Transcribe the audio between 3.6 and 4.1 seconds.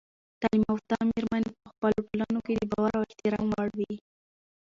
وي.